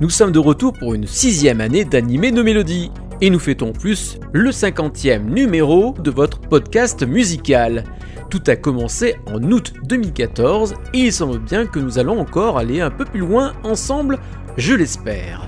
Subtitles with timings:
[0.00, 2.90] nous sommes de retour pour une sixième année d'animer nos mélodies.
[3.20, 7.84] Et nous fêtons plus le cinquantième numéro de votre podcast musical.
[8.30, 12.80] Tout a commencé en août 2014 et il semble bien que nous allons encore aller
[12.80, 14.18] un peu plus loin ensemble,
[14.56, 15.46] je l'espère.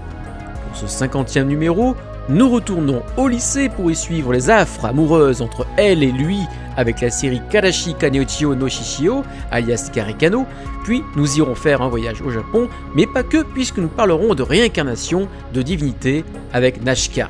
[0.67, 1.95] Pour ce cinquantième numéro,
[2.29, 6.39] nous retournons au lycée pour y suivre les affres amoureuses entre elle et lui
[6.77, 10.47] avec la série Karashi Kaneochio no Shishio, alias Karikano,
[10.85, 14.43] puis nous irons faire un voyage au Japon, mais pas que puisque nous parlerons de
[14.43, 17.29] réincarnation de divinité avec Nashika.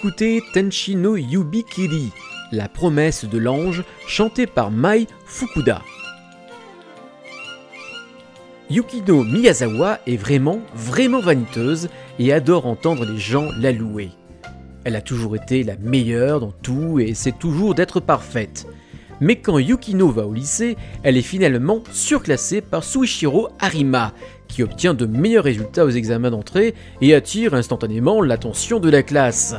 [0.00, 2.10] Vous venez d'écouter Tenshino Yubikiri,
[2.52, 5.82] la promesse de l'ange, chantée par Mai Fukuda.
[8.70, 14.10] Yukino Miyazawa est vraiment, vraiment vaniteuse et adore entendre les gens la louer.
[14.84, 18.66] Elle a toujours été la meilleure dans tout et essaie toujours d'être parfaite.
[19.20, 24.12] Mais quand Yukino va au lycée, elle est finalement surclassée par Suichiro Harima,
[24.46, 29.54] qui obtient de meilleurs résultats aux examens d'entrée et attire instantanément l'attention de la classe.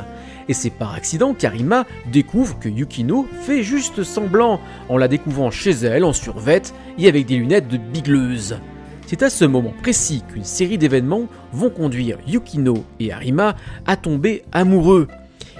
[0.50, 5.70] Et c'est par accident qu'Arima découvre que Yukino fait juste semblant, en la découvrant chez
[5.70, 8.58] elle en survette et avec des lunettes de bigleuse.
[9.06, 13.54] C'est à ce moment précis qu'une série d'événements vont conduire Yukino et Arima
[13.86, 15.06] à tomber amoureux.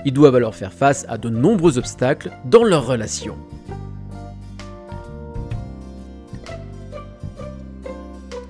[0.05, 3.37] Ils doivent alors faire face à de nombreux obstacles dans leur relation.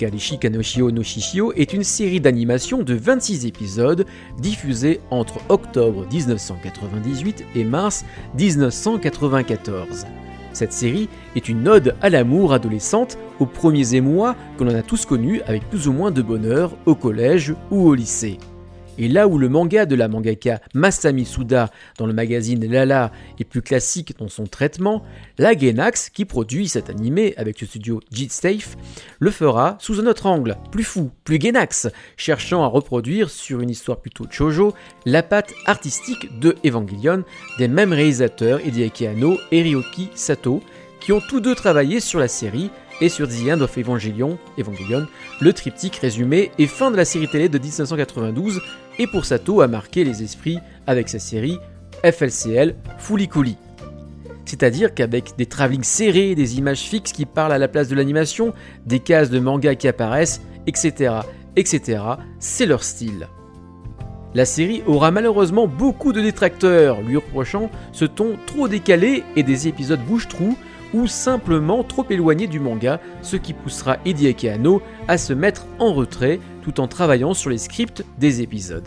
[0.00, 4.06] Kalishi Kanoshio no Shishio est une série d'animation de 26 épisodes
[4.38, 8.06] diffusée entre octobre 1998 et mars
[8.38, 10.06] 1994.
[10.54, 15.04] Cette série est une ode à l'amour adolescente aux premiers émois que l'on a tous
[15.04, 18.38] connus avec plus ou moins de bonheur au collège ou au lycée.
[19.02, 23.44] Et là où le manga de la mangaka Masami Suda dans le magazine Lala est
[23.44, 25.02] plus classique dans son traitement,
[25.38, 28.76] la Gainax, qui produit cet animé avec le studio G-Safe,
[29.18, 31.88] le fera sous un autre angle, plus fou, plus Gainax,
[32.18, 34.74] cherchant à reproduire sur une histoire plutôt chojo
[35.06, 37.24] la patte artistique de Evangelion
[37.58, 40.62] des mêmes réalisateurs Hideaki Anno et Ryoki Sato,
[41.00, 42.70] qui ont tous deux travaillé sur la série
[43.00, 45.06] et sur The End of Evangelion, Evangelion,
[45.40, 48.60] le triptyque résumé et fin de la série télé de 1992,
[49.00, 51.58] et pour Sato a marqué les esprits avec sa série
[52.04, 53.28] FLCL Fooly
[54.44, 58.52] C'est-à-dire qu'avec des travelling serrés, des images fixes qui parlent à la place de l'animation,
[58.84, 61.14] des cases de manga qui apparaissent, etc.,
[61.56, 62.02] etc.,
[62.38, 63.28] c'est leur style.
[64.34, 69.66] La série aura malheureusement beaucoup de détracteurs, lui reprochant ce ton trop décalé et des
[69.66, 70.58] épisodes bouche-trou
[70.92, 75.94] ou simplement trop éloigné du manga, ce qui poussera Hideaki Anno à se mettre en
[75.94, 78.86] retrait tout en travaillant sur les scripts des épisodes.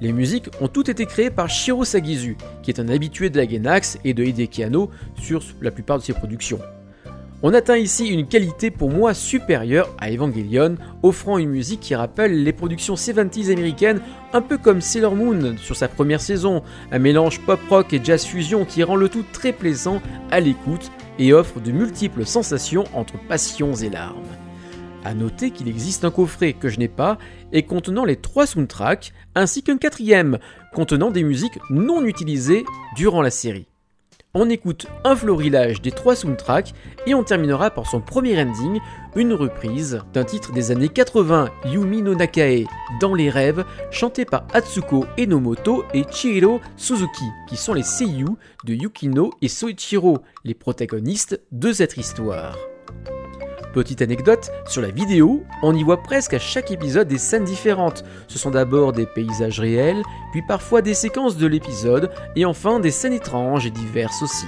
[0.00, 3.48] Les musiques ont toutes été créées par Shiro Sagizu, qui est un habitué de la
[3.48, 6.58] Genax et de Hideaki Anno sur la plupart de ses productions.
[7.42, 12.42] On atteint ici une qualité pour moi supérieure à Evangelion, offrant une musique qui rappelle
[12.42, 14.00] les productions 70s américaines,
[14.32, 18.64] un peu comme Sailor Moon sur sa première saison, un mélange pop-rock et jazz fusion
[18.64, 20.00] qui rend le tout très plaisant
[20.30, 24.43] à l'écoute et offre de multiples sensations entre passions et larmes.
[25.04, 27.18] A noter qu'il existe un coffret que je n'ai pas
[27.52, 30.38] et contenant les trois soundtracks, ainsi qu'un quatrième
[30.72, 32.64] contenant des musiques non utilisées
[32.96, 33.68] durant la série.
[34.36, 36.74] On écoute un florilège des trois soundtracks
[37.06, 38.80] et on terminera par son premier ending,
[39.14, 42.66] une reprise d'un titre des années 80, Yumi no Nakae,
[43.00, 48.74] Dans les rêves, chanté par Atsuko Enomoto et Chihiro Suzuki, qui sont les seiyuu de
[48.74, 52.58] Yukino et Soichiro, les protagonistes de cette histoire.
[53.74, 58.04] Petite anecdote, sur la vidéo, on y voit presque à chaque épisode des scènes différentes.
[58.28, 60.00] Ce sont d'abord des paysages réels,
[60.30, 64.46] puis parfois des séquences de l'épisode, et enfin des scènes étranges et diverses aussi.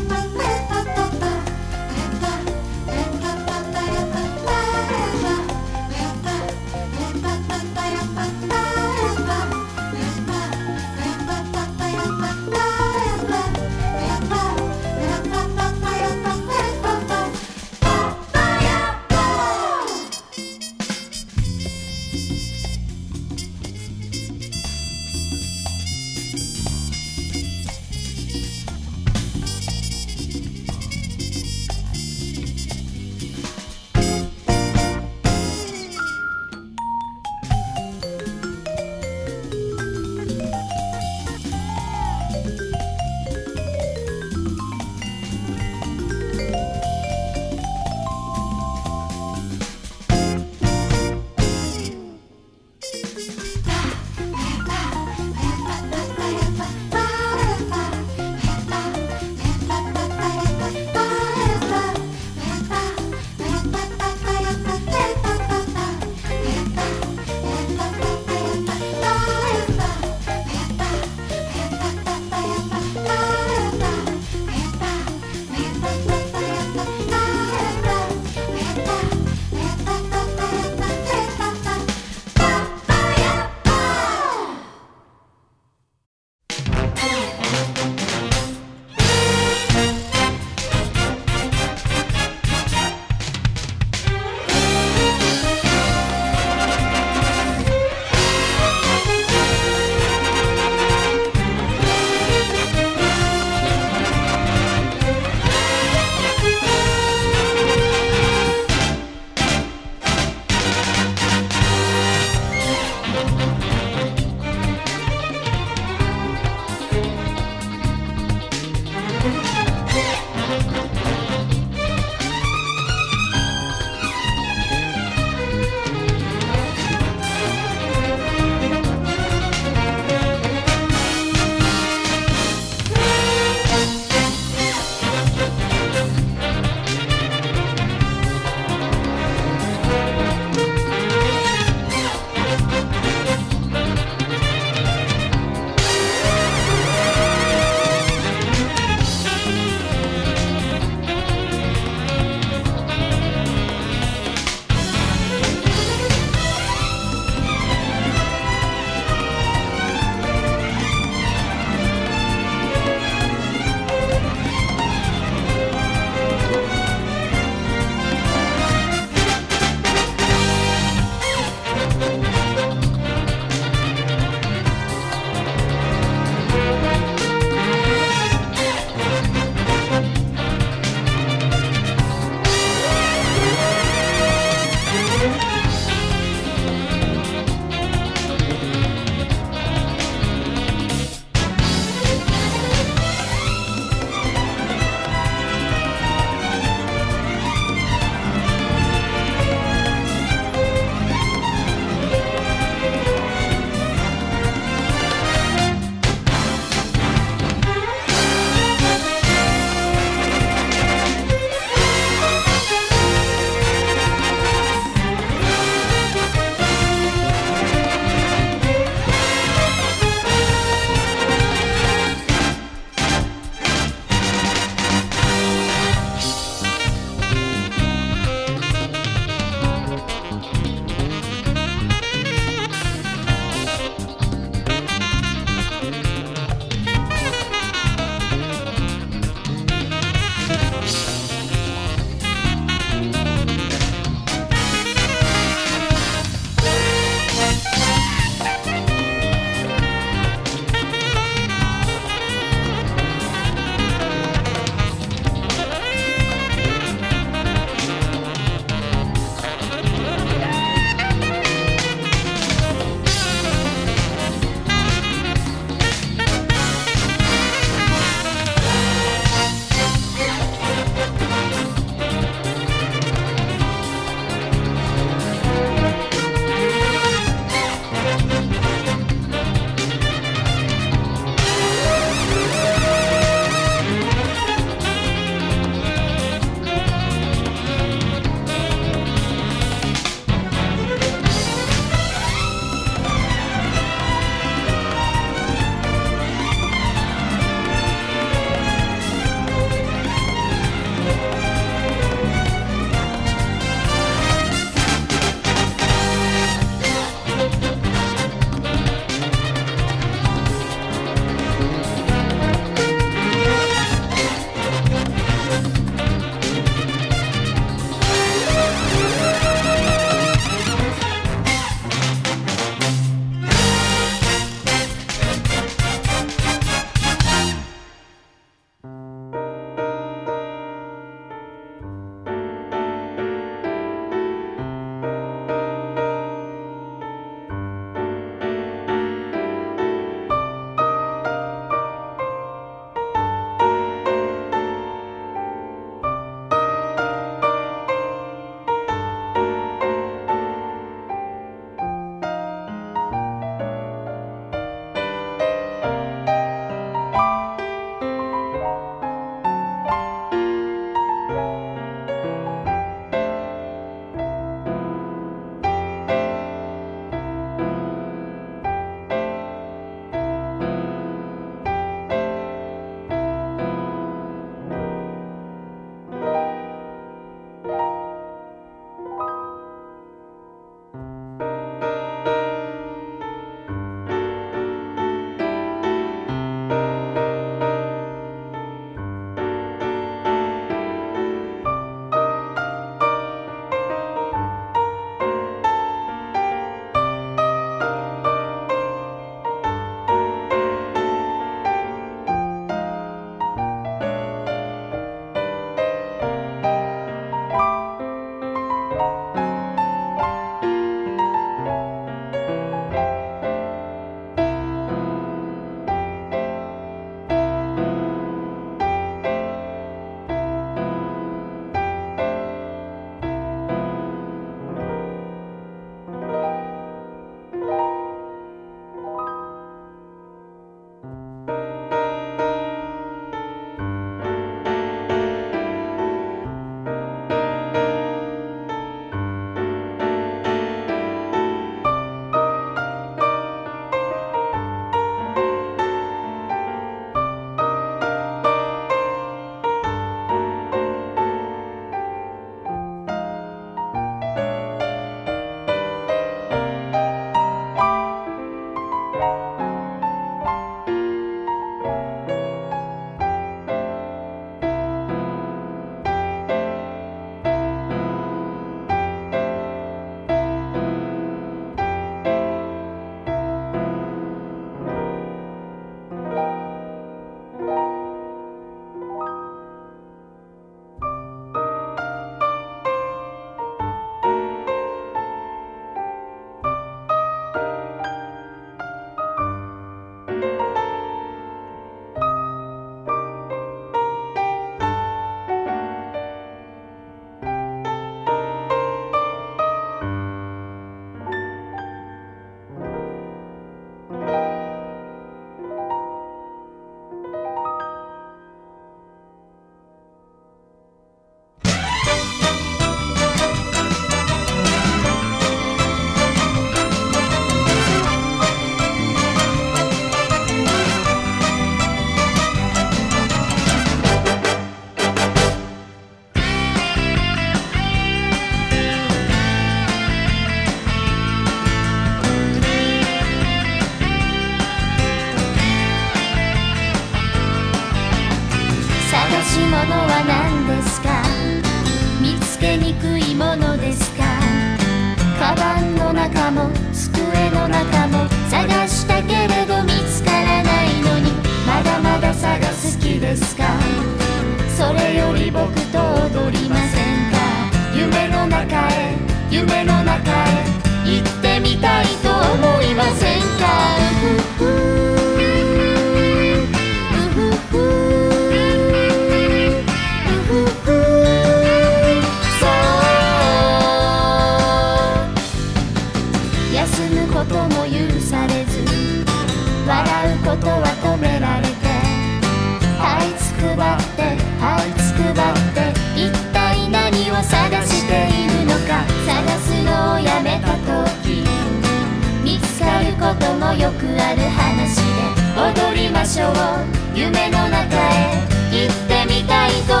[599.61, 600.00] ないぞ。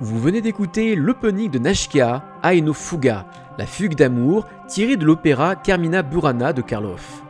[0.00, 3.26] Vous venez d'écouter l'opening de Nashka, Aino Fuga,
[3.58, 7.24] la fugue d'amour tirée de l'opéra Carmina Burana de Karloff.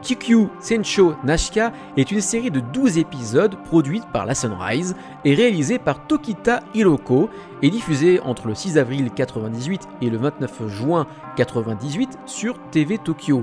[0.00, 4.94] Kikyu Sencho Nashka est une série de 12 épisodes produite par la Sunrise
[5.24, 7.30] et réalisée par Tokita Hiroko
[7.62, 13.42] et diffusée entre le 6 avril 1998 et le 29 juin 1998 sur TV Tokyo.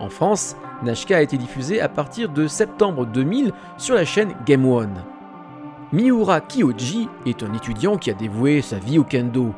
[0.00, 4.66] En France, Nashka a été diffusée à partir de septembre 2000 sur la chaîne Game
[4.66, 5.02] One.
[5.92, 9.52] Miura Kyoji est un étudiant qui a dévoué sa vie au kendo.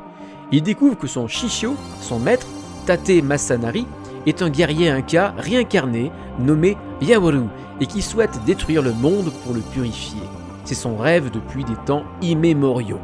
[0.51, 2.45] Il découvre que son shishio, son maître,
[2.85, 3.87] Tate Masanari,
[4.25, 7.43] est un guerrier inca réincarné nommé Yawaru
[7.79, 10.19] et qui souhaite détruire le monde pour le purifier.
[10.65, 12.99] C'est son rêve depuis des temps immémoriaux.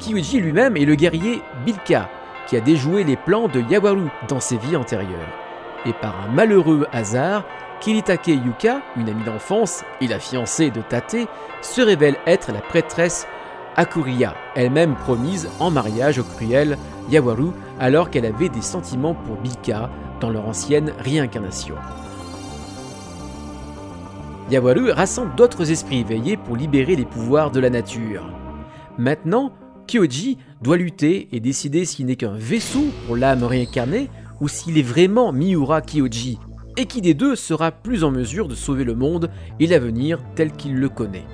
[0.00, 2.08] Kyoji lui-même est le guerrier Bilka
[2.48, 5.06] qui a déjoué les plans de Yawaru dans ses vies antérieures.
[5.86, 7.44] Et par un malheureux hasard,
[7.80, 11.16] Kiritake Yuka, une amie d'enfance et la fiancée de Tate,
[11.62, 13.26] se révèle être la prêtresse
[13.76, 16.76] Akuriya, elle-même promise en mariage au cruel
[17.10, 21.76] Yawaru alors qu'elle avait des sentiments pour Bika dans leur ancienne réincarnation.
[24.50, 28.24] Yawaru rassemble d'autres esprits éveillés pour libérer les pouvoirs de la nature.
[28.98, 29.52] Maintenant,
[29.86, 34.10] Kyoji doit lutter et décider s'il n'est qu'un vaisseau pour l'âme réincarnée
[34.40, 36.38] ou s'il est vraiment Miura Kyoji,
[36.80, 39.28] et qui des deux sera plus en mesure de sauver le monde
[39.58, 41.26] et l'avenir tel qu'il le connaît.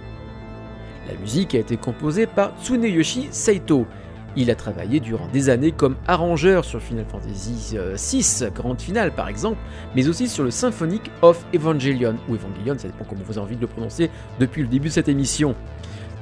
[1.07, 3.87] La musique a été composée par Tsuneyoshi Saito.
[4.35, 9.29] Il a travaillé durant des années comme arrangeur sur Final Fantasy VI, grande finale par
[9.29, 9.59] exemple,
[9.95, 13.57] mais aussi sur le Symphonic of Evangelion, ou Evangelion, ça dépend comment vous avez envie
[13.57, 15.55] de le prononcer depuis le début de cette émission.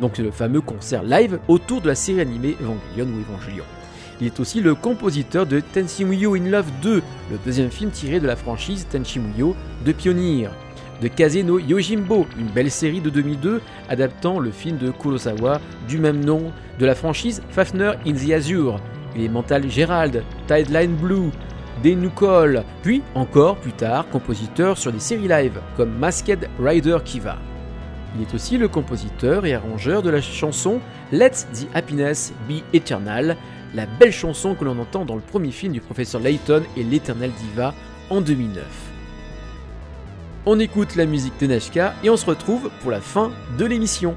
[0.02, 3.64] Donc le fameux concert live autour de la série animée Evangelion ou Evangelion.
[4.20, 5.62] Il est aussi le compositeur de
[6.04, 8.86] Muyo in Love 2, le deuxième film tiré de la franchise
[9.16, 10.50] Muyo de Pioneer,
[11.02, 16.24] de Kazeno Yojimbo, une belle série de 2002 adaptant le film de Kurosawa du même
[16.24, 18.80] nom, de la franchise Fafner in the Azure,
[19.16, 21.30] Elemental Gerald, Tideline Blue,
[21.82, 27.36] Denukol, puis encore plus tard compositeur sur des séries live comme Masked Rider Kiva.
[28.16, 30.78] Il est aussi le compositeur et arrangeur de la chanson
[31.10, 33.36] Let the Happiness Be Eternal,
[33.74, 37.32] la belle chanson que l'on entend dans le premier film du professeur Layton et l'éternel
[37.32, 37.74] diva
[38.10, 38.64] en 2009.
[40.46, 44.14] On écoute la musique de Nashka et on se retrouve pour la fin de l'émission.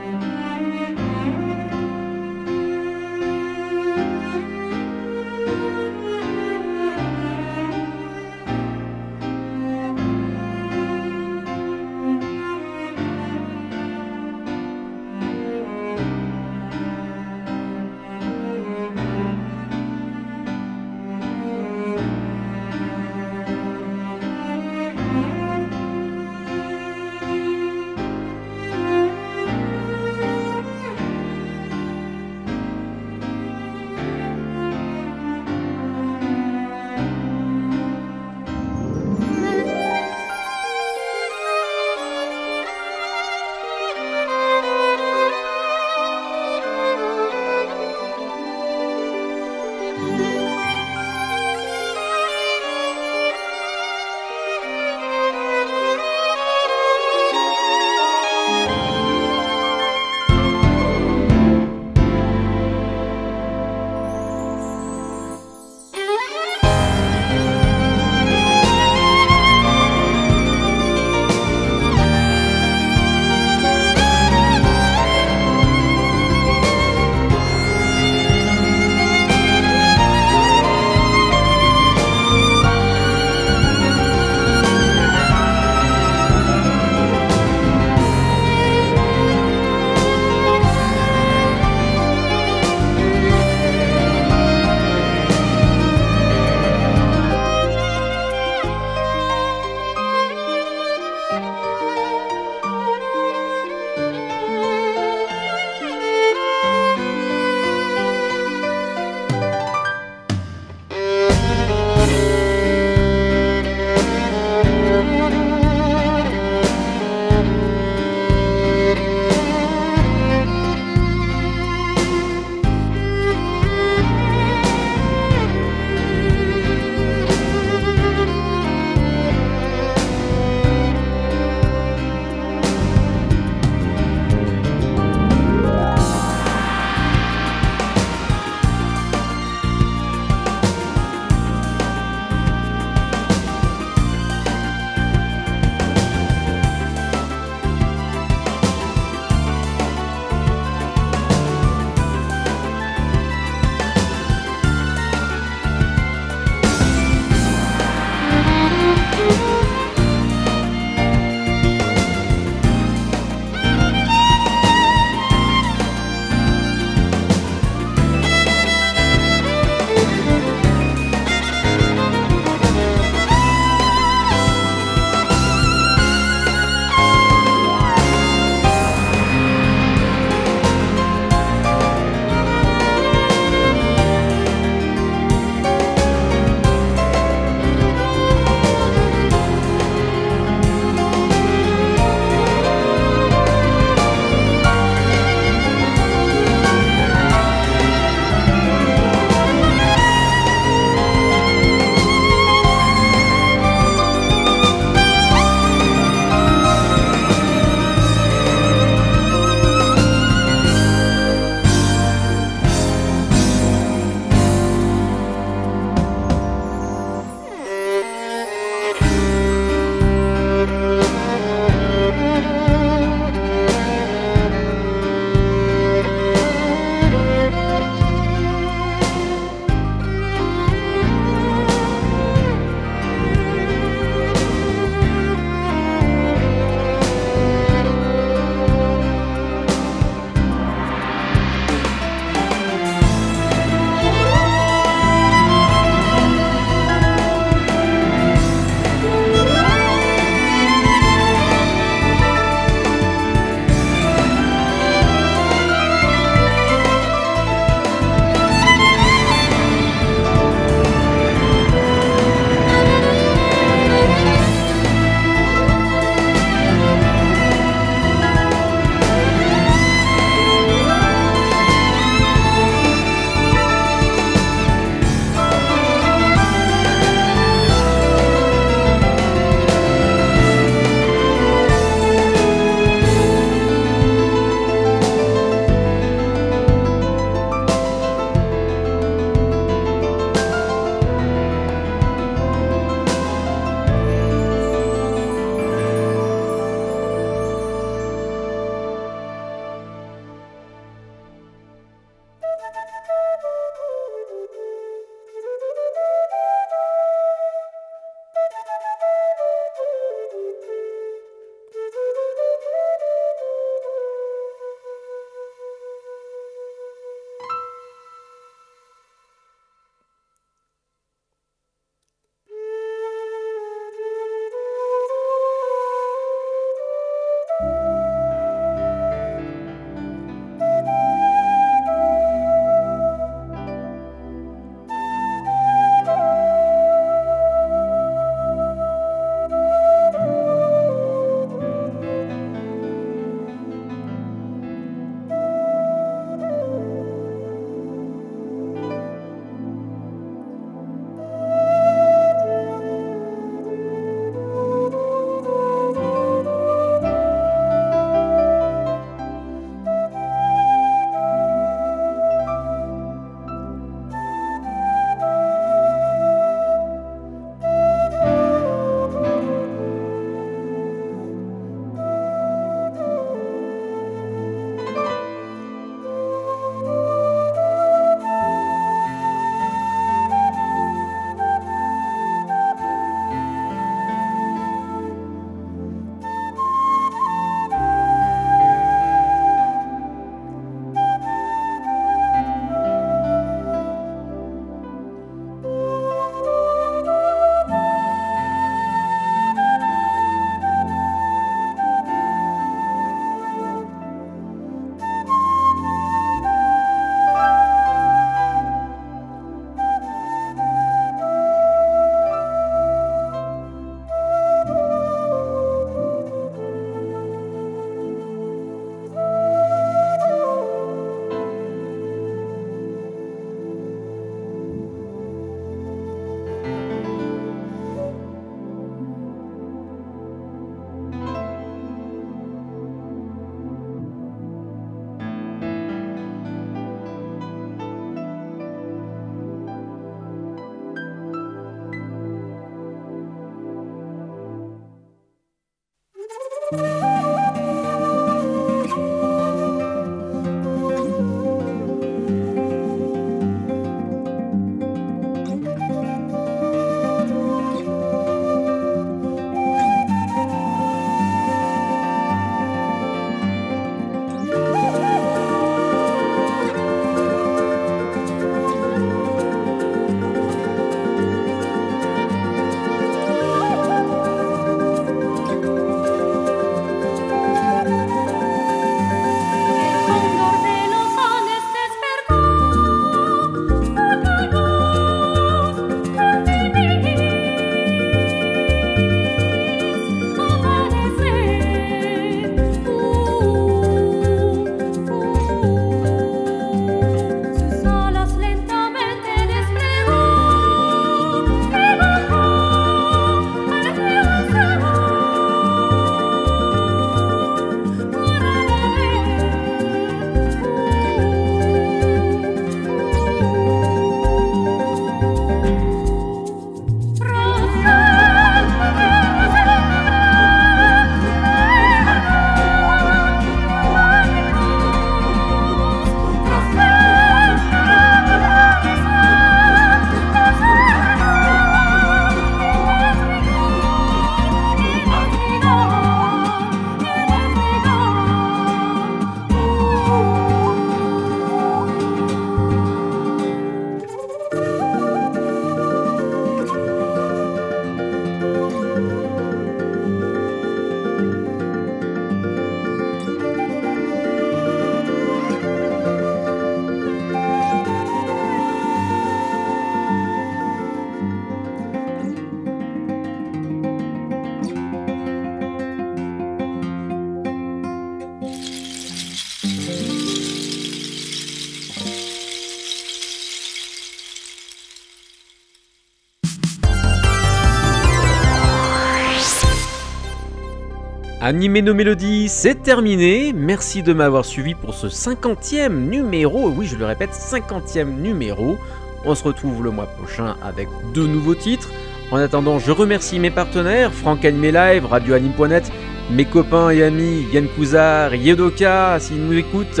[581.46, 583.52] Animé nos mélodies, c'est terminé.
[583.54, 586.70] Merci de m'avoir suivi pour ce 50e numéro.
[586.70, 588.78] Oui, je le répète, 50e numéro.
[589.26, 591.90] On se retrouve le mois prochain avec deux nouveaux titres.
[592.30, 595.92] En attendant, je remercie mes partenaires, Franck Animé Live, RadioAnime.net,
[596.30, 600.00] mes copains et amis Yann Kouzar, Yedoka, s'ils nous écoutent.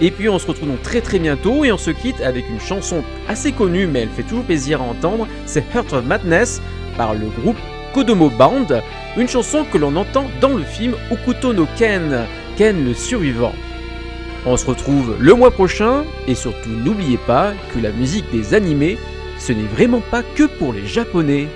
[0.00, 2.58] Et puis on se retrouve donc très très bientôt et on se quitte avec une
[2.58, 6.60] chanson assez connue mais elle fait toujours plaisir à entendre, c'est Heart of Madness
[6.96, 7.56] par le groupe
[7.92, 8.66] Kodomo Band,
[9.16, 13.52] une chanson que l'on entend dans le film Okuto no Ken, Ken le survivant.
[14.46, 18.98] On se retrouve le mois prochain et surtout n'oubliez pas que la musique des animés,
[19.38, 21.48] ce n'est vraiment pas que pour les japonais.